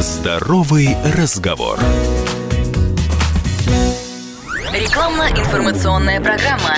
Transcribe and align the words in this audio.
Здоровый 0.00 0.96
разговор. 1.02 1.80
Рекламно-информационная 4.72 6.20
программа. 6.20 6.76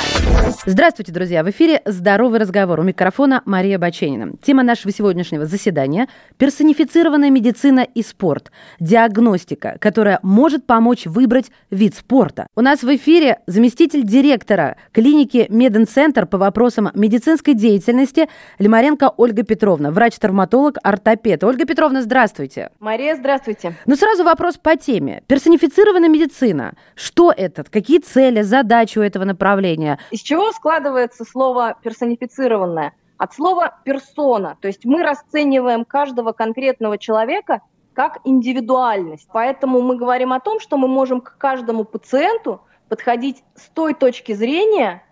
Здравствуйте, 0.65 1.11
друзья! 1.11 1.43
В 1.43 1.51
эфире 1.51 1.83
«Здоровый 1.85 2.39
разговор». 2.39 2.79
У 2.79 2.83
микрофона 2.85 3.43
Мария 3.47 3.79
Баченина. 3.79 4.35
Тема 4.43 4.63
нашего 4.63 4.93
сегодняшнего 4.93 5.47
заседания– 5.47 6.07
персонифицированная 6.39 7.31
медицина 7.31 7.81
и 7.81 8.03
спорт. 8.03 8.53
Диагностика, 8.79 9.77
которая 9.81 10.21
может 10.23 10.67
помочь 10.67 11.07
выбрать 11.07 11.51
вид 11.71 11.97
спорта. 11.97 12.47
У 12.55 12.61
нас 12.61 12.83
в 12.83 12.95
эфире 12.95 13.41
заместитель 13.47 14.05
директора 14.05 14.77
клиники 14.93 15.47
Меденцентр 15.49 16.27
по 16.27 16.39
вопросам 16.39 16.91
медицинской 16.95 17.55
деятельности 17.55 18.29
Лимаренко 18.61 19.13
Ольга 19.17 19.43
Петровна, 19.43 19.91
врач-травматолог, 19.91 20.77
ортопед. 20.83 21.43
Ольга 21.43 21.65
Петровна, 21.65 22.03
здравствуйте. 22.03 22.71
Мария, 22.79 23.17
здравствуйте. 23.17 23.75
Ну, 23.87 23.97
сразу 23.97 24.23
вопрос 24.23 24.59
по 24.59 24.77
теме. 24.77 25.23
Персонифицированная 25.27 26.09
медицина. 26.09 26.75
Что 26.95 27.33
это? 27.37 27.65
Какие 27.81 28.01
цели, 28.01 28.43
задачи 28.43 28.99
у 28.99 29.03
этого 29.03 29.25
направления? 29.25 29.99
Из 30.11 30.21
чего 30.21 30.53
складывается 30.53 31.25
слово 31.25 31.79
персонифицированное? 31.83 32.93
От 33.17 33.33
слова 33.33 33.79
персона. 33.85 34.59
То 34.61 34.69
есть 34.69 34.85
мы 34.85 35.03
расцениваем 35.03 35.87
каждого 35.87 36.33
конкретного 36.33 36.99
человека 36.99 37.63
как 37.95 38.19
индивидуальность. 38.25 39.27
Поэтому 39.33 39.81
мы 39.81 39.97
говорим 39.97 40.35
о 40.35 40.41
том, 40.41 40.61
что 40.61 40.77
мы 40.77 40.89
можем 40.89 41.23
к 41.23 41.39
каждому 41.39 41.85
пациенту 41.85 42.61
подходить 42.91 43.43
с 43.55 43.71
той 43.71 43.95
точки 43.95 44.33
зрения 44.33 45.03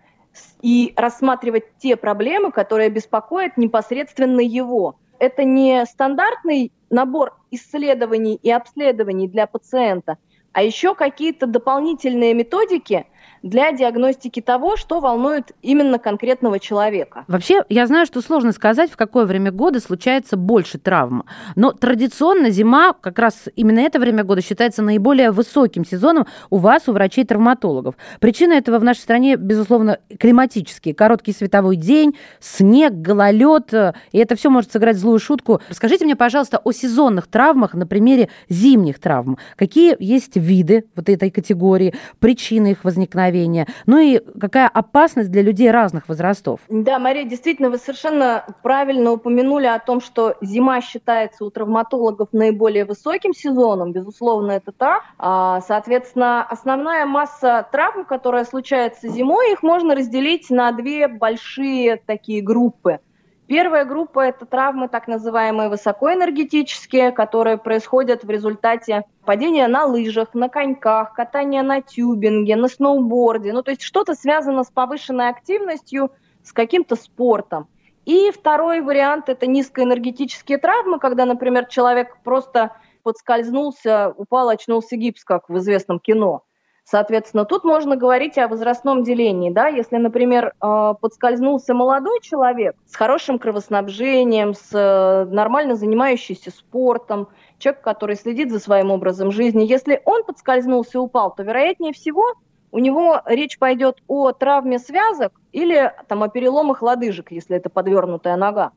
и 0.61 0.93
рассматривать 0.95 1.75
те 1.79 1.95
проблемы, 1.95 2.51
которые 2.51 2.91
беспокоят 2.91 3.57
непосредственно 3.57 4.41
его. 4.41 4.95
Это 5.17 5.43
не 5.43 5.87
стандартный 5.87 6.71
набор 6.91 7.35
исследований 7.49 8.35
и 8.35 8.51
обследований 8.51 9.27
для 9.27 9.47
пациента– 9.47 10.19
а 10.53 10.63
еще 10.63 10.95
какие-то 10.95 11.47
дополнительные 11.47 12.33
методики– 12.33 13.05
для 13.43 13.71
диагностики 13.71 14.41
того, 14.41 14.77
что 14.77 14.99
волнует 14.99 15.51
именно 15.61 15.99
конкретного 15.99 16.59
человека. 16.59 17.25
Вообще, 17.27 17.63
я 17.69 17.87
знаю, 17.87 18.05
что 18.05 18.21
сложно 18.21 18.51
сказать, 18.51 18.91
в 18.91 18.97
какое 18.97 19.25
время 19.25 19.51
года 19.51 19.79
случается 19.79 20.37
больше 20.37 20.77
травм. 20.77 21.25
Но 21.55 21.71
традиционно 21.71 22.49
зима, 22.49 22.93
как 22.93 23.19
раз 23.19 23.45
именно 23.55 23.79
это 23.79 23.99
время 23.99 24.23
года, 24.23 24.41
считается 24.41 24.81
наиболее 24.81 25.31
высоким 25.31 25.85
сезоном 25.85 26.27
у 26.49 26.57
вас, 26.57 26.87
у 26.87 26.93
врачей-травматологов. 26.93 27.95
Причина 28.19 28.53
этого 28.53 28.79
в 28.79 28.83
нашей 28.83 28.99
стране, 29.01 29.35
безусловно, 29.35 29.99
климатические. 30.19 30.93
Короткий 30.93 31.33
световой 31.33 31.75
день, 31.75 32.17
снег, 32.39 32.93
гололед. 32.93 33.73
И 34.11 34.17
это 34.17 34.35
все 34.35 34.49
может 34.49 34.71
сыграть 34.71 34.97
злую 34.97 35.19
шутку. 35.19 35.61
Расскажите 35.69 36.05
мне, 36.05 36.15
пожалуйста, 36.15 36.57
о 36.57 36.71
сезонных 36.71 37.27
травмах 37.27 37.73
на 37.73 37.85
примере 37.87 38.29
зимних 38.49 38.99
травм. 38.99 39.37
Какие 39.55 39.95
есть 39.99 40.35
виды 40.35 40.85
вот 40.95 41.09
этой 41.09 41.31
категории, 41.31 41.93
причины 42.19 42.71
их 42.71 42.83
возникновения? 42.83 43.28
Возникновения, 43.29 43.67
ну 43.85 43.97
и 43.99 44.19
какая 44.39 44.67
опасность 44.67 45.31
для 45.31 45.41
людей 45.41 45.71
разных 45.71 46.07
возрастов. 46.07 46.59
Да, 46.69 46.99
Мария, 46.99 47.23
действительно, 47.23 47.69
вы 47.69 47.77
совершенно 47.77 48.45
правильно 48.61 49.11
упомянули 49.11 49.65
о 49.65 49.79
том, 49.79 50.01
что 50.01 50.35
зима 50.41 50.81
считается 50.81 51.45
у 51.45 51.49
травматологов 51.49 52.29
наиболее 52.31 52.85
высоким 52.85 53.33
сезоном, 53.33 53.91
безусловно, 53.91 54.51
это 54.51 54.71
так. 54.71 55.03
А, 55.17 55.61
соответственно, 55.61 56.43
основная 56.43 57.05
масса 57.05 57.67
травм, 57.71 58.05
которая 58.05 58.45
случается 58.45 59.07
зимой, 59.07 59.53
их 59.53 59.63
можно 59.63 59.95
разделить 59.95 60.49
на 60.49 60.71
две 60.71 61.07
большие 61.07 61.97
такие 62.05 62.41
группы– 62.41 62.99
Первая 63.49 63.83
группа– 63.83 64.19
это 64.27 64.45
травмы 64.45 64.89
так 64.89 65.07
называемые 65.07 65.69
высокоэнергетические, 65.69 67.11
которые 67.11 67.57
происходят 67.57 68.23
в 68.23 68.29
результате 68.29 69.05
падения 69.25 69.67
на 69.67 69.85
лыжах, 69.85 70.35
на 70.35 70.49
коньках, 70.49 71.13
катания 71.15 71.63
на 71.63 71.81
тюбинге, 71.81 72.55
на 72.55 72.67
сноуборде. 72.67 73.51
Ну, 73.51 73.63
то 73.63 73.71
есть 73.71 73.81
что-то 73.81 74.13
связано 74.13 74.63
с 74.63 74.69
повышенной 74.69 75.29
активностью, 75.29 76.11
с 76.43 76.53
каким-то 76.53 76.95
спортом. 76.95 77.67
И 78.05 78.29
второй 78.29 78.81
вариант– 78.81 79.25
это 79.29 79.47
низкоэнергетические 79.47 80.59
травмы, 80.59 80.99
когда, 80.99 81.25
например, 81.25 81.65
человек 81.65 82.17
просто 82.23 82.75
подскользнулся, 83.01 84.13
упал, 84.15 84.49
очнулся 84.49 84.95
гипс, 84.95 85.23
как 85.23 85.49
в 85.49 85.57
известном 85.57 85.99
кино– 85.99 86.43
Соответственно, 86.89 87.45
тут 87.45 87.63
можно 87.63 87.95
говорить 87.95 88.39
о 88.39 88.47
возрастном 88.47 89.03
делении. 89.03 89.51
Да? 89.51 89.67
Если, 89.67 89.97
например, 89.97 90.53
э, 90.59 90.93
подскользнулся 90.99 91.75
молодой 91.75 92.19
человек 92.21 92.75
с 92.87 92.95
хорошим 92.95 93.37
кровоснабжением, 93.37 94.55
с 94.55 94.69
э, 94.73 95.25
нормально 95.25 95.75
занимающийся 95.75 96.49
спортом, 96.49 97.27
человек, 97.59 97.83
который 97.83 98.15
следит 98.15 98.51
за 98.51 98.57
своим 98.57 98.89
образом 98.89 99.31
жизни, 99.31 99.65
если 99.65 100.01
он 100.03 100.23
подскользнулся 100.23 100.97
и 100.97 101.01
упал, 101.01 101.31
то, 101.35 101.43
вероятнее 101.43 101.93
всего, 101.93 102.23
у 102.71 102.79
него 102.79 103.21
речь 103.25 103.59
пойдет 103.59 104.01
о 104.07 104.31
травме 104.31 104.79
связок 104.79 105.33
или 105.51 105.93
там, 106.07 106.23
о 106.23 106.27
переломах 106.27 106.81
лодыжек, 106.81 107.31
если 107.31 107.55
это 107.55 107.69
подвернутая 107.69 108.35
нога. 108.35 108.71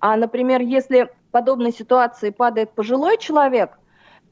А, 0.00 0.16
например, 0.16 0.60
если 0.60 1.04
в 1.04 1.30
подобной 1.30 1.72
ситуации 1.72 2.30
падает 2.30 2.72
пожилой 2.72 3.16
человек, 3.16 3.78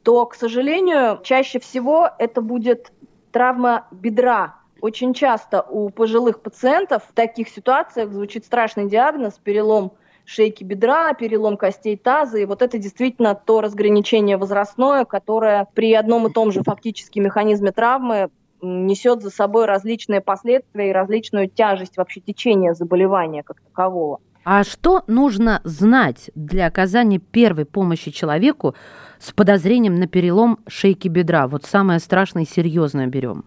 то, 0.03 0.25
к 0.25 0.35
сожалению, 0.35 1.21
чаще 1.23 1.59
всего 1.61 2.09
это 2.19 2.41
будет 2.41 2.91
травма 3.33 3.87
бедра. 3.91 4.55
Очень 4.79 5.13
часто 5.13 5.61
у 5.61 5.89
пожилых 5.89 6.41
пациентов 6.41 7.03
в 7.09 7.13
таких 7.13 7.49
ситуациях 7.49 8.11
звучит 8.11 8.45
страшный 8.45 8.87
диагноз– 8.87 9.33
перелом 9.43 9.93
шейки 10.25 10.63
бедра, 10.63 11.13
перелом 11.13 11.57
костей 11.57 11.97
таза. 11.97 12.37
И 12.37 12.45
вот 12.45 12.61
это 12.61 12.77
действительно 12.77 13.35
то 13.35 13.59
разграничение 13.59 14.37
возрастное, 14.37 15.03
которое 15.03 15.67
при 15.73 15.93
одном 15.93 16.27
и 16.27 16.33
том 16.33 16.51
же 16.51 16.63
фактически 16.63 17.19
механизме 17.19 17.71
травмы 17.71 18.29
несет 18.61 19.21
за 19.21 19.29
собой 19.29 19.65
различные 19.65 20.21
последствия 20.21 20.89
и 20.89 20.93
различную 20.93 21.49
тяжесть 21.49 21.97
вообще 21.97 22.21
течения 22.21 22.73
заболевания 22.73 23.43
как 23.43 23.59
такового. 23.59 24.21
А 24.43 24.63
что 24.63 25.03
нужно 25.07 25.61
знать 25.63 26.29
для 26.35 26.67
оказания 26.67 27.19
первой 27.19 27.65
помощи 27.65 28.11
человеку 28.11 28.75
с 29.19 29.31
подозрением 29.31 29.95
на 29.95 30.07
перелом 30.07 30.59
шейки 30.67 31.07
бедра? 31.07 31.47
Вот 31.47 31.63
самое 31.63 31.99
страшное 31.99 32.43
и 32.43 32.47
серьезное 32.47 33.07
берем. 33.07 33.45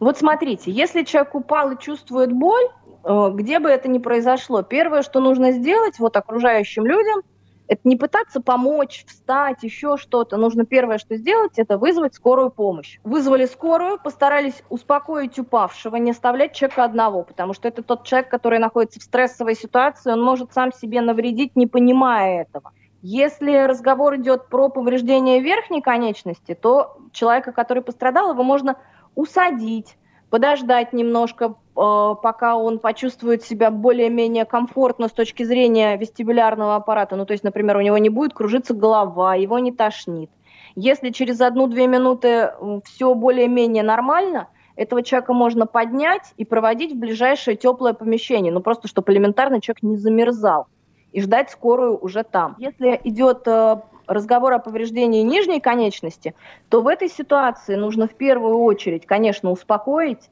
Вот 0.00 0.18
смотрите, 0.18 0.70
если 0.70 1.02
человек 1.02 1.34
упал 1.34 1.72
и 1.72 1.78
чувствует 1.78 2.32
боль, 2.32 2.68
э, 3.04 3.30
где 3.34 3.58
бы 3.58 3.68
это 3.68 3.88
ни 3.88 3.98
произошло, 3.98 4.62
первое, 4.62 5.02
что 5.02 5.20
нужно 5.20 5.52
сделать 5.52 5.98
вот 5.98 6.16
окружающим 6.16 6.86
людям– 6.86 7.22
это 7.68 7.80
не 7.84 7.96
пытаться 7.96 8.40
помочь, 8.40 9.04
встать, 9.06 9.62
еще 9.62 9.96
что-то. 9.96 10.36
Нужно 10.36 10.64
первое, 10.64 10.98
что 10.98 11.16
сделать, 11.16 11.58
это 11.58 11.78
вызвать 11.78 12.14
скорую 12.14 12.50
помощь. 12.50 12.98
Вызвали 13.04 13.46
скорую, 13.46 13.98
постарались 14.02 14.62
успокоить 14.68 15.38
упавшего, 15.38 15.96
не 15.96 16.10
оставлять 16.12 16.54
человека 16.54 16.84
одного, 16.84 17.22
потому 17.22 17.54
что 17.54 17.68
это 17.68 17.82
тот 17.82 18.04
человек, 18.04 18.30
который 18.30 18.58
находится 18.58 19.00
в 19.00 19.02
стрессовой 19.02 19.54
ситуации, 19.54 20.12
он 20.12 20.22
может 20.22 20.52
сам 20.52 20.72
себе 20.72 21.00
навредить, 21.00 21.56
не 21.56 21.66
понимая 21.66 22.42
этого. 22.42 22.72
Если 23.02 23.66
разговор 23.66 24.16
идет 24.16 24.48
про 24.48 24.68
повреждение 24.68 25.40
верхней 25.40 25.80
конечности, 25.80 26.54
то 26.54 26.98
человека, 27.12 27.52
который 27.52 27.82
пострадал, 27.82 28.32
его 28.32 28.42
можно 28.42 28.76
усадить, 29.14 29.96
подождать 30.30 30.92
немножко, 30.92 31.54
э, 31.76 32.14
пока 32.22 32.56
он 32.56 32.78
почувствует 32.78 33.42
себя 33.42 33.70
более-менее 33.70 34.44
комфортно 34.44 35.08
с 35.08 35.12
точки 35.12 35.42
зрения 35.42 35.96
вестибулярного 35.96 36.76
аппарата. 36.76 37.16
Ну, 37.16 37.26
то 37.26 37.32
есть, 37.32 37.44
например, 37.44 37.76
у 37.76 37.80
него 37.80 37.98
не 37.98 38.08
будет 38.08 38.34
кружиться 38.34 38.74
голова, 38.74 39.34
его 39.34 39.58
не 39.58 39.72
тошнит. 39.72 40.30
Если 40.74 41.10
через 41.10 41.40
одну-две 41.40 41.86
минуты 41.86 42.52
все 42.84 43.14
более-менее 43.14 43.82
нормально, 43.82 44.48
этого 44.76 45.02
человека 45.02 45.32
можно 45.32 45.66
поднять 45.66 46.34
и 46.36 46.44
проводить 46.44 46.92
в 46.92 46.98
ближайшее 46.98 47.56
теплое 47.56 47.94
помещение, 47.94 48.52
ну 48.52 48.60
просто 48.60 48.88
чтобы 48.88 49.12
элементарно 49.12 49.60
человек 49.60 49.82
не 49.82 49.96
замерзал 49.96 50.66
и 51.12 51.22
ждать 51.22 51.50
скорую 51.50 51.96
уже 51.98 52.24
там. 52.24 52.56
Если 52.58 53.00
идет 53.04 53.48
э, 53.48 53.80
разговор 54.06 54.52
о 54.52 54.58
повреждении 54.58 55.22
нижней 55.22 55.60
конечности, 55.60 56.34
то 56.68 56.82
в 56.82 56.88
этой 56.88 57.08
ситуации 57.08 57.74
нужно 57.74 58.06
в 58.06 58.14
первую 58.14 58.58
очередь, 58.58 59.06
конечно, 59.06 59.50
успокоить 59.50 60.30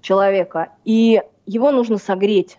человека, 0.00 0.70
и 0.84 1.22
его 1.46 1.70
нужно 1.70 1.98
согреть. 1.98 2.58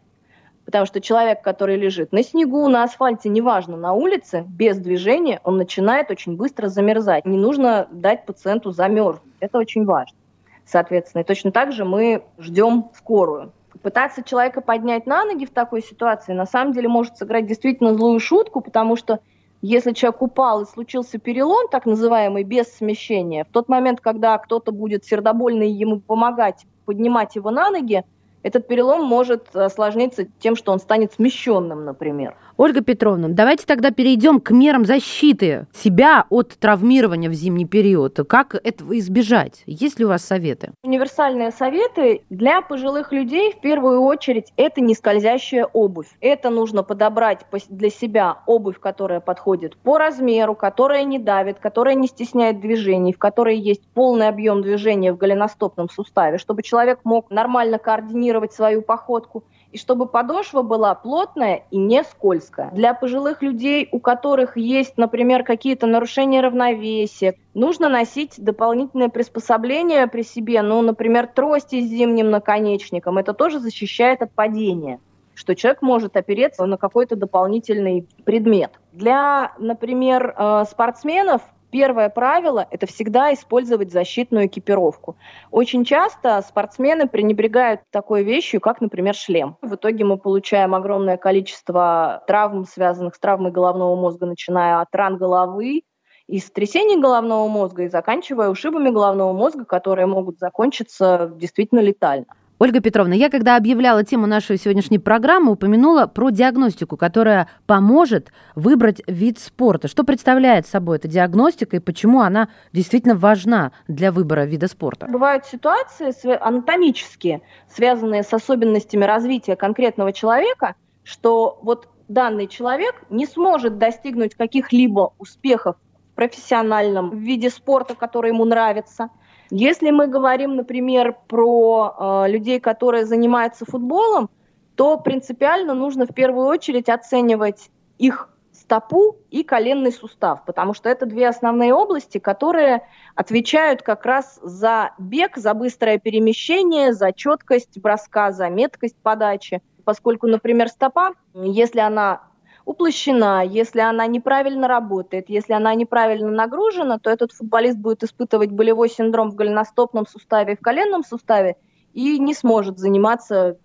Потому 0.66 0.86
что 0.86 1.02
человек, 1.02 1.42
который 1.42 1.76
лежит 1.76 2.14
на 2.14 2.24
снегу, 2.24 2.68
на 2.70 2.84
асфальте, 2.84 3.28
неважно, 3.28 3.76
на 3.76 3.94
улице, 3.94 4.46
без 4.48 4.78
движения, 4.78 5.42
он 5.44 5.58
начинает 5.58 6.10
очень 6.10 6.38
быстро 6.38 6.70
замерзать. 6.70 7.26
Не 7.26 7.38
нужно 7.38 7.88
дать 7.92 8.26
пациенту 8.26 8.72
замерзнуть. 8.72 9.34
Это 9.42 9.58
очень 9.58 9.84
важно. 9.84 10.18
Соответственно, 10.66 11.24
и 11.24 11.26
точно 11.26 11.52
так 11.52 11.74
же 11.74 11.84
мы 11.84 12.24
ждем 12.38 12.90
скорую. 12.96 13.52
Пытаться 13.82 14.24
человека 14.24 14.62
поднять 14.62 15.06
на 15.06 15.26
ноги 15.26 15.46
в 15.46 15.50
такой 15.50 15.82
ситуации 15.82 16.32
на 16.32 16.46
самом 16.46 16.72
деле 16.72 16.88
может 16.88 17.18
сыграть 17.18 17.46
действительно 17.46 17.94
злую 17.94 18.20
шутку, 18.22 18.62
потому 18.62 18.96
что 18.96 19.20
если 19.64 19.94
человек 19.94 20.22
упал 20.22 20.62
и 20.62 20.66
случился 20.66 21.18
перелом, 21.18 21.70
так 21.72 21.86
называемый, 21.86 22.44
без 22.44 22.68
смещения, 22.68 23.46
в 23.46 23.48
тот 23.48 23.70
момент, 23.70 24.02
когда 24.02 24.38
кто-то 24.38 24.74
будет 24.74 25.06
сердобольно 25.06 25.64
ему 25.64 26.02
помогать 26.02 26.66
поднимать 26.86 27.38
его 27.38 27.50
на 27.50 27.72
ноги, 27.72 28.04
этот 28.44 28.68
перелом 28.68 29.06
может 29.06 29.56
осложниться 29.56 30.26
тем, 30.40 30.56
что 30.56 30.72
он 30.72 30.80
станет 30.80 31.14
смещенным, 31.14 31.86
например. 31.86 32.36
Ольга 32.56 32.82
Петровна, 32.82 33.30
давайте 33.30 33.66
тогда 33.66 33.90
перейдем 33.90 34.40
к 34.40 34.52
мерам 34.52 34.86
защиты 34.86 35.66
себя 35.74 36.26
от 36.30 36.50
травмирования 36.60 37.30
в 37.30 37.34
зимний 37.34 37.66
период. 37.66 38.20
Как 38.28 38.54
этого 38.54 38.98
избежать? 39.00 39.64
Есть 39.66 39.98
ли 39.98 40.06
у 40.06 40.10
вас 40.10 40.24
советы? 40.24 40.72
Универсальные 40.84 41.50
советы 41.52 42.22
для 42.30 42.62
пожилых 42.62 43.12
людей 43.12 43.54
в 43.54 43.60
первую 43.60 44.02
очередь 44.02 44.54
это 44.56 44.82
не 44.82 44.94
скользящая 44.94 45.66
обувь. 45.66 46.10
Это 46.22 46.52
нужно 46.52 46.84
подобрать 46.84 47.40
для 47.70 47.90
себя 47.90 48.38
обувь, 48.46 48.80
которая 48.80 49.20
подходит 49.20 49.76
по 49.78 49.98
размеру, 49.98 50.54
которая 50.54 51.06
не 51.06 51.18
давит, 51.18 51.58
которая 51.60 51.96
не 51.96 52.08
стесняет 52.08 52.60
движений, 52.60 53.14
в 53.14 53.18
которой 53.18 53.58
есть 53.58 53.82
полный 53.96 54.28
объем 54.28 54.62
движения 54.62 55.12
в 55.12 55.18
голеностопном 55.18 55.90
суставе, 55.90 56.38
чтобы 56.38 56.62
человек 56.62 57.00
мог 57.04 57.32
нормально 57.32 57.80
координировать 57.80 58.33
свою 58.54 58.82
походку 58.82 59.44
и 59.72 59.78
чтобы 59.78 60.06
подошва 60.06 60.62
была 60.62 60.94
плотная 60.94 61.64
и 61.72 61.78
не 61.78 62.04
скользкая. 62.04 62.70
Для 62.72 62.94
пожилых 62.94 63.42
людей, 63.42 63.90
у 63.92 64.00
которых 64.00 64.56
есть, 64.56 64.98
например, 64.98 65.44
какие-то 65.44 65.88
нарушения 65.88 66.42
равновесия, 66.42 67.36
нужно 67.54 67.90
носить 67.90 68.36
дополнительное 68.38 69.10
приспособление 69.10 70.08
при 70.08 70.22
себе, 70.22 70.62
ну, 70.62 70.82
например, 70.82 71.28
трости 71.28 71.82
с 71.82 71.90
зимним 71.90 72.30
наконечником. 72.30 73.18
Это 73.18 73.34
тоже 73.34 73.60
защищает 73.60 74.22
от 74.22 74.32
падения 74.32 75.00
что 75.36 75.56
человек 75.56 75.82
может 75.82 76.16
опереться 76.16 76.64
на 76.68 76.78
какой-то 76.78 77.16
дополнительный 77.16 78.08
предмет. 78.24 78.72
Для, 78.92 79.54
например, 79.58 80.32
э, 80.38 80.64
спортсменов 80.70 81.42
Первое 81.74 82.10
правило– 82.10 82.68
это 82.70 82.86
всегда 82.86 83.34
использовать 83.34 83.92
защитную 83.92 84.46
экипировку. 84.46 85.18
Очень 85.50 85.86
часто 85.86 86.40
спортсмены 86.48 87.08
пренебрегают 87.08 87.82
такой 87.90 88.24
вещью, 88.24 88.62
как, 88.62 88.80
например, 88.80 89.16
шлем. 89.16 89.58
В 89.64 89.74
итоге 89.74 90.06
мы 90.06 90.20
получаем 90.20 90.76
огромное 90.76 91.18
количество 91.18 92.24
травм, 92.28 92.66
связанных 92.66 93.16
с 93.16 93.20
травмой 93.20 93.52
головного 93.52 93.96
мозга, 93.96 94.28
начиная 94.28 94.82
от 94.82 94.94
ран 94.94 95.18
головы, 95.18 95.82
и 96.28 96.40
сотрясений 96.40 97.02
головного 97.02 97.48
мозга, 97.48 97.86
и 97.86 97.90
заканчивая 97.90 98.50
ушибами 98.50 98.92
головного 98.92 99.34
мозга, 99.34 99.66
которые 99.66 100.06
могут 100.06 100.38
закончиться 100.38 101.32
действительно 101.34 101.80
летально. 101.80 102.28
Ольга 102.60 102.82
Петровна, 102.82 103.16
я 103.16 103.30
когда 103.30 103.58
объявляла 103.58 104.04
тему 104.04 104.28
нашей 104.28 104.58
сегодняшней 104.58 105.00
программы, 105.00 105.54
упомянула 105.54 106.06
про 106.06 106.30
диагностику, 106.30 106.98
которая 106.98 107.50
поможет 107.66 108.32
выбрать 108.56 109.02
вид 109.08 109.40
спорта. 109.40 109.88
Что 109.88 110.04
представляет 110.04 110.68
собой 110.68 110.98
эта 110.98 111.08
диагностика 111.08 111.78
и 111.78 111.80
почему 111.80 112.22
она 112.22 112.50
действительно 112.72 113.16
важна 113.16 113.72
для 113.88 114.12
выбора 114.12 114.46
вида 114.46 114.68
спорта? 114.68 115.08
Бывают 115.08 115.46
ситуации 115.46 116.14
анатомические, 116.40 117.42
связанные 117.70 118.24
с 118.24 118.32
особенностями 118.34 119.04
развития 119.04 119.56
конкретного 119.56 120.14
человека, 120.14 120.76
что 121.04 121.60
вот 121.64 121.90
данный 122.08 122.48
человек 122.48 123.04
не 123.10 123.26
сможет 123.26 123.80
достигнуть 123.80 124.36
каких-либо 124.36 125.14
успехов 125.18 125.76
в 126.12 126.16
профессиональном 126.16 127.18
виде 127.18 127.50
спорта, 127.50 127.96
который 127.96 128.30
ему 128.30 128.46
нравится– 128.46 129.10
если 129.56 129.92
мы 129.92 130.08
говорим, 130.08 130.56
например, 130.56 131.16
про 131.28 132.26
э, 132.26 132.32
людей, 132.32 132.60
которые 132.60 133.06
занимаются 133.06 133.66
футболом, 133.66 134.32
то 134.76 134.98
принципиально 134.98 135.76
нужно 135.76 136.08
в 136.08 136.14
первую 136.16 136.48
очередь 136.48 136.90
оценивать 136.90 137.70
их 138.00 138.30
стопу 138.52 139.18
и 139.30 139.44
коленный 139.44 139.92
сустав, 139.92 140.44
потому 140.46 140.74
что 140.74 140.90
это 140.90 141.06
две 141.06 141.28
основные 141.28 141.72
области, 141.72 142.18
которые 142.18 142.88
отвечают 143.14 143.84
как 143.84 144.08
раз 144.08 144.40
за 144.42 144.94
бег, 144.98 145.38
за 145.38 145.54
быстрое 145.54 146.00
перемещение, 146.00 146.92
за 146.92 147.12
четкость 147.12 147.80
броска, 147.80 148.32
за 148.32 148.50
меткость 148.50 148.98
подачи. 149.04 149.62
Поскольку, 149.86 150.26
например, 150.26 150.70
стопа, 150.70 151.12
если 151.36 151.80
она 151.80 152.24
уплощена, 152.66 153.44
если 153.46 153.82
она 153.82 154.08
неправильно 154.08 154.68
работает, 154.68 155.30
если 155.30 155.54
она 155.54 155.74
неправильно 155.76 156.32
нагружена, 156.32 157.00
то 157.00 157.10
этот 157.10 157.32
футболист 157.32 157.78
будет 157.78 158.04
испытывать 158.04 158.52
болевой 158.52 158.90
синдром 158.90 159.32
в 159.32 159.36
голеностопном 159.36 160.08
суставе 160.08 160.54
и 160.54 160.56
в 160.56 160.62
коленном 160.62 161.04
суставе 161.04 161.58
и 161.94 162.20
не 162.20 162.34
сможет 162.34 162.80
заниматься 162.80 163.58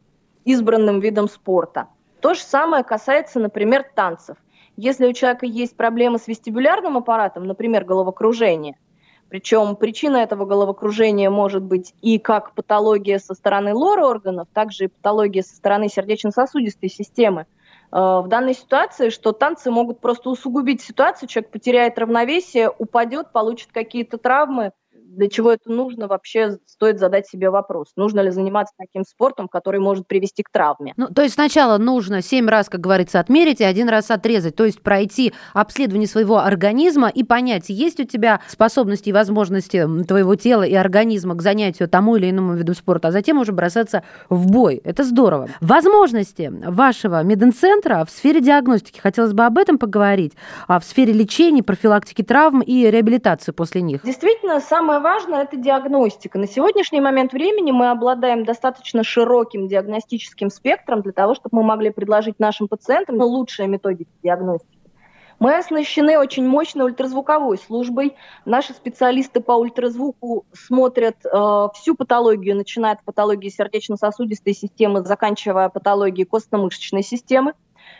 избранным 0.44 1.00
видом 1.00 1.28
спорта. 1.28 1.88
То 2.20 2.34
же 2.34 2.40
самое 2.40 2.82
касается, 2.82 3.38
например, 3.38 3.84
танцев. 3.94 4.36
Если 4.76 5.06
у 5.06 5.12
человека 5.12 5.46
есть 5.46 5.76
проблемы 5.76 6.18
с 6.18 6.26
вестибулярным 6.26 6.96
аппаратом, 6.96 7.46
например, 7.46 7.84
головокружение, 7.84 8.76
причем 9.28 9.76
причина 9.76 10.18
этого 10.18 10.46
головокружения 10.46 11.30
может 11.30 11.62
быть 11.62 11.94
и 12.00 12.18
как 12.18 12.54
патология 12.54 13.18
со 13.18 13.34
стороны 13.34 13.74
лора 13.74 14.06
органов, 14.06 14.48
также 14.52 14.84
и 14.84 14.88
патология 14.88 15.42
со 15.42 15.54
стороны 15.54 15.88
сердечно-сосудистой 15.88 16.88
системы– 16.88 17.46
в 17.90 18.26
данной 18.28 18.54
ситуации, 18.54 19.08
что 19.08 19.32
танцы 19.32 19.70
могут 19.70 20.00
просто 20.00 20.28
усугубить 20.30 20.82
ситуацию, 20.82 21.28
человек 21.28 21.50
потеряет 21.50 21.98
равновесие, 21.98 22.70
упадет, 22.70 23.32
получит 23.32 23.72
какие-то 23.72 24.18
травмы, 24.18 24.72
для 25.18 25.28
чего 25.28 25.52
это 25.52 25.70
нужно, 25.70 26.06
вообще 26.06 26.58
стоит 26.64 26.98
задать 27.00 27.26
себе 27.26 27.50
вопрос. 27.50 27.88
Нужно 27.96 28.20
ли 28.20 28.30
заниматься 28.30 28.72
таким 28.78 29.04
спортом, 29.04 29.48
который 29.48 29.80
может 29.80 30.06
привести 30.06 30.44
к 30.44 30.50
травме? 30.50 30.94
Ну, 30.96 31.08
то 31.08 31.22
есть 31.22 31.34
сначала 31.34 31.76
нужно 31.76 32.22
семь 32.22 32.48
раз, 32.48 32.68
как 32.68 32.80
говорится, 32.80 33.18
отмерить 33.18 33.60
и 33.60 33.64
один 33.64 33.88
раз 33.88 34.10
отрезать. 34.10 34.54
То 34.54 34.64
есть 34.64 34.80
пройти 34.80 35.34
обследование 35.54 36.06
своего 36.06 36.38
организма 36.38 37.08
и 37.08 37.24
понять, 37.24 37.68
есть 37.68 37.98
у 37.98 38.04
тебя 38.04 38.40
способности 38.46 39.08
и 39.08 39.12
возможности 39.12 39.84
твоего 40.06 40.36
тела 40.36 40.62
и 40.62 40.74
организма 40.74 41.34
к 41.34 41.42
занятию 41.42 41.88
тому 41.88 42.14
или 42.16 42.30
иному 42.30 42.54
виду 42.54 42.74
спорта, 42.74 43.08
а 43.08 43.10
затем 43.10 43.38
уже 43.38 43.50
бросаться 43.50 44.04
в 44.28 44.48
бой. 44.50 44.80
Это 44.84 45.02
здорово. 45.02 45.48
Возможности 45.60 46.52
вашего 46.64 47.24
медицентра 47.24 48.04
в 48.04 48.10
сфере 48.10 48.40
диагностики, 48.40 49.00
хотелось 49.00 49.32
бы 49.32 49.44
об 49.44 49.58
этом 49.58 49.78
поговорить, 49.78 50.34
а 50.68 50.78
в 50.78 50.84
сфере 50.84 51.12
лечения, 51.12 51.64
профилактики 51.64 52.22
травм 52.22 52.60
и 52.60 52.88
реабилитации 52.88 53.50
после 53.50 53.82
них. 53.82 54.02
Действительно, 54.04 54.60
самое 54.60 55.00
важно– 55.08 55.36
это 55.36 55.56
диагностика. 55.56 56.38
На 56.38 56.46
сегодняшний 56.46 57.00
момент 57.00 57.32
времени 57.32 57.72
мы 57.72 57.90
обладаем 57.90 58.44
достаточно 58.44 59.02
широким 59.02 59.66
диагностическим 59.66 60.50
спектром 60.50 61.00
для 61.00 61.12
того, 61.12 61.34
чтобы 61.34 61.56
мы 61.56 61.62
могли 61.62 61.90
предложить 61.90 62.38
нашим 62.38 62.68
пациентам 62.68 63.16
лучшие 63.16 63.68
методики 63.68 64.10
диагностики. 64.22 64.78
Мы 65.38 65.56
оснащены 65.56 66.18
очень 66.18 66.46
мощной 66.46 66.86
ультразвуковой 66.86 67.58
службой. 67.58 68.16
Наши 68.44 68.72
специалисты 68.74 69.40
по 69.40 69.52
ультразвуку 69.52 70.44
смотрят 70.52 71.16
э, 71.24 71.68
всю 71.74 71.94
патологию, 71.94 72.56
начиная 72.56 72.94
от 72.94 73.04
патологии 73.04 73.48
сердечно-сосудистой 73.48 74.52
системы, 74.52 75.04
заканчивая 75.04 75.68
патологией 75.68 76.26
костно-мышечной 76.26 77.02
системы. 77.02 77.54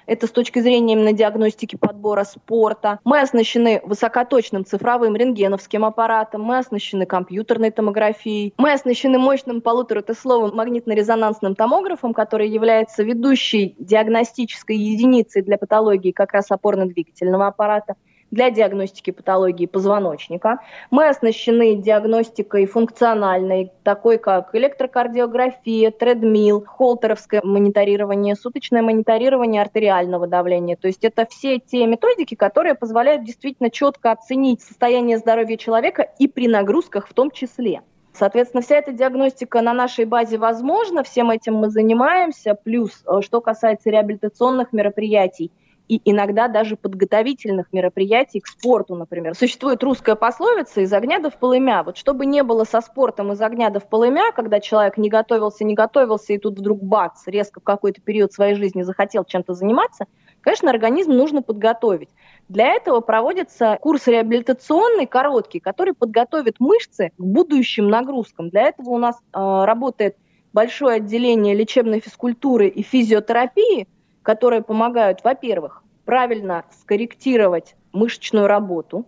Это 0.08 0.26
с 0.26 0.30
точки 0.30 0.60
зрения 0.60 0.94
именно 0.94 1.12
диагностики 1.12 1.76
подбора 1.76 2.24
спорта. 2.24 2.98
Мы 3.04 3.20
оснащены 3.20 3.82
высокоточным 3.84 4.64
цифровым 4.64 5.14
рентгеновским 5.14 5.84
аппаратом, 5.84 6.42
мы 6.42 6.56
оснащены 6.56 7.04
компьютерной 7.04 7.70
томографией, 7.70 8.54
мы 8.56 8.72
оснащены 8.72 9.18
мощным 9.18 9.60
полуторатесловым 9.60 10.56
магнитно-резонансным 10.56 11.54
томографом, 11.54 12.14
который 12.14 12.48
является 12.48 13.02
ведущей 13.02 13.76
диагностической 13.78 14.78
единицей 14.78 15.42
для 15.42 15.58
патологии 15.58 16.12
как 16.12 16.32
раз 16.32 16.50
опорно-двигательного 16.50 17.48
аппарата 17.48 17.94
для 18.30 18.50
диагностики 18.50 19.10
патологии 19.10 19.66
позвоночника. 19.66 20.60
Мы 20.90 21.08
оснащены 21.08 21.76
диагностикой 21.76 22.66
функциональной, 22.66 23.72
такой 23.82 24.18
как 24.18 24.54
электрокардиография, 24.54 25.90
тредмил, 25.90 26.64
холтеровское 26.64 27.40
мониторирование, 27.42 28.34
суточное 28.34 28.82
мониторирование 28.82 29.62
артериального 29.62 30.26
давления. 30.26 30.76
То 30.76 30.88
есть 30.88 31.04
это 31.04 31.26
все 31.26 31.58
те 31.58 31.86
методики, 31.86 32.34
которые 32.34 32.74
позволяют 32.74 33.24
действительно 33.24 33.70
четко 33.70 34.12
оценить 34.12 34.62
состояние 34.62 35.18
здоровья 35.18 35.56
человека 35.56 36.02
и 36.18 36.28
при 36.28 36.48
нагрузках 36.48 37.08
в 37.08 37.14
том 37.14 37.30
числе. 37.30 37.82
Соответственно, 38.18 38.62
вся 38.62 38.76
эта 38.76 38.90
диагностика 38.90 39.62
на 39.62 39.72
нашей 39.72 40.04
базе 40.04 40.38
возможна, 40.38 41.04
всем 41.04 41.30
этим 41.30 41.54
мы 41.54 41.70
занимаемся. 41.70 42.54
Плюс, 42.54 43.04
э, 43.06 43.20
что 43.22 43.40
касается 43.40 43.90
реабилитационных 43.90 44.72
мероприятий, 44.72 45.52
и 45.88 46.02
иногда 46.04 46.48
даже 46.48 46.76
подготовительных 46.76 47.72
мероприятий 47.72 48.40
к 48.40 48.46
спорту, 48.46 48.94
например. 48.94 49.34
Существует 49.34 49.82
русская 49.82 50.14
пословица 50.14 50.82
«из 50.82 50.92
огня 50.92 51.18
до 51.18 51.30
в 51.30 51.38
полымя». 51.38 51.82
Вот 51.82 51.96
чтобы 51.96 52.26
не 52.26 52.42
было 52.42 52.64
со 52.64 52.80
спортом 52.80 53.32
из 53.32 53.40
огня 53.40 53.70
до 53.70 53.80
в 53.80 53.88
полымя, 53.88 54.32
когда 54.32 54.60
человек 54.60 54.98
не 54.98 55.08
готовился, 55.08 55.64
не 55.64 55.74
готовился, 55.74 56.34
и 56.34 56.38
тут 56.38 56.58
вдруг 56.58 56.82
бац, 56.82 57.26
резко 57.26 57.60
в 57.60 57.64
какой-то 57.64 58.02
период 58.02 58.32
своей 58.32 58.54
жизни 58.54 58.82
захотел 58.82 59.24
чем-то 59.24 59.54
заниматься, 59.54 60.06
конечно, 60.42 60.70
организм 60.70 61.12
нужно 61.12 61.42
подготовить. 61.42 62.10
Для 62.48 62.68
этого 62.74 63.00
проводится 63.00 63.78
курс 63.80 64.06
реабилитационный, 64.06 65.06
короткий, 65.06 65.58
который 65.58 65.94
подготовит 65.94 66.56
мышцы 66.60 67.12
к 67.16 67.22
будущим 67.22 67.88
нагрузкам. 67.88 68.50
Для 68.50 68.68
этого 68.68 68.90
у 68.90 68.98
нас 68.98 69.16
э, 69.16 69.64
работает 69.64 70.16
большое 70.52 70.96
отделение 70.96 71.54
лечебной 71.54 72.00
физкультуры 72.00 72.68
и 72.68 72.82
физиотерапии– 72.82 73.88
которые 74.28 74.60
помогают, 74.60 75.24
во-первых, 75.24 75.82
правильно 76.04 76.66
скорректировать 76.82 77.76
мышечную 77.94 78.46
работу, 78.46 79.06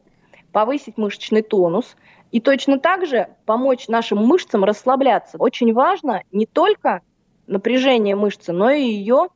повысить 0.50 0.96
мышечный 0.96 1.42
тонус 1.42 1.94
и 2.30 2.40
точно 2.40 2.78
так 2.80 3.04
же 3.04 3.28
помочь 3.44 3.86
нашим 3.88 4.16
мышцам 4.26 4.64
расслабляться. 4.64 5.36
Очень 5.36 5.74
важно 5.74 6.22
не 6.32 6.46
только 6.46 7.02
напряжение 7.46 8.16
мышцы, 8.16 8.52
но 8.52 8.70
и 8.70 8.80
ее 8.82 9.28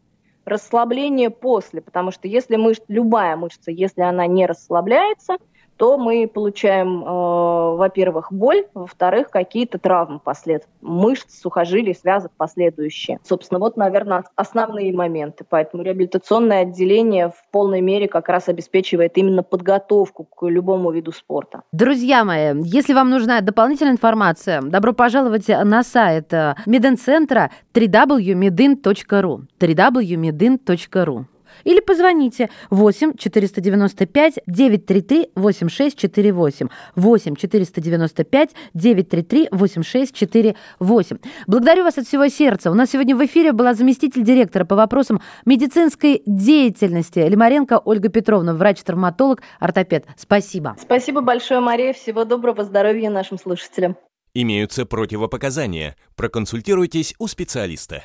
расслабление 0.46 1.28
после, 1.28 1.82
потому 1.82 2.12
что 2.12 2.28
если 2.28 2.56
мышца, 2.56 2.84
любая 2.88 3.36
мышца, 3.36 3.70
если 3.70 4.00
она 4.00 4.26
не 4.26 4.46
расслабляется– 4.46 5.36
то 5.76 5.98
мы 5.98 6.28
получаем, 6.32 7.02
э, 7.02 7.76
во-первых, 7.76 8.32
боль, 8.32 8.64
во-вторых, 8.74 9.30
какие-то 9.30 9.78
травмы 9.78 10.18
послед 10.18 10.66
мышц, 10.80 11.40
сухожилий, 11.40 11.94
связок 11.94 12.32
последующие. 12.36 13.18
Собственно, 13.24 13.58
вот, 13.58 13.76
наверное, 13.76 14.24
основные 14.36 14.92
моменты. 14.92 15.44
Поэтому 15.48 15.82
реабилитационное 15.82 16.62
отделение 16.62 17.28
в 17.28 17.50
полной 17.50 17.80
мере 17.80 18.08
как 18.08 18.28
раз 18.28 18.48
обеспечивает 18.48 19.16
именно 19.16 19.42
подготовку 19.42 20.24
к 20.24 20.46
любому 20.46 20.90
виду 20.90 21.12
спорта. 21.12 21.62
Друзья 21.72 22.24
мои, 22.24 22.54
если 22.62 22.94
вам 22.94 23.10
нужна 23.10 23.40
дополнительная 23.40 23.92
информация, 23.92 24.62
добро 24.62 24.92
пожаловать 24.92 25.48
на 25.48 25.82
сайт 25.82 26.32
Мединцентра 26.66 27.50
www.medin.ru 27.74 29.40
www.medin.ru 29.60 31.24
или 31.64 31.80
позвоните 31.80 32.50
8 32.70 33.16
495 33.16 34.34
933 34.46 35.30
8648. 35.34 36.68
8 36.96 37.36
495 37.36 38.50
933 38.74 39.48
8648. 39.50 41.18
Благодарю 41.46 41.84
вас 41.84 41.98
от 41.98 42.06
всего 42.06 42.28
сердца. 42.28 42.70
У 42.70 42.74
нас 42.74 42.90
сегодня 42.90 43.16
в 43.16 43.24
эфире 43.24 43.52
была 43.52 43.74
заместитель 43.74 44.22
директора 44.24 44.64
по 44.64 44.76
вопросам 44.76 45.20
медицинской 45.44 46.22
деятельности 46.26 47.18
Лимаренко 47.18 47.80
Ольга 47.84 48.08
Петровна, 48.08 48.54
врач-травматолог, 48.54 49.42
ортопед. 49.60 50.06
Спасибо. 50.16 50.76
Спасибо 50.80 51.20
большое, 51.20 51.60
Мария. 51.60 51.92
Всего 51.92 52.24
доброго, 52.24 52.64
здоровья 52.64 53.10
нашим 53.10 53.38
слушателям. 53.38 53.96
Имеются 54.34 54.84
противопоказания. 54.84 55.96
Проконсультируйтесь 56.16 57.14
у 57.18 57.28
специалиста. 57.28 58.04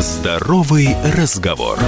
Здоровый 0.00 0.96
разговор. 1.14 1.78